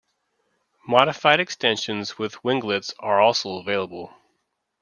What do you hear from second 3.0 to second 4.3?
also available.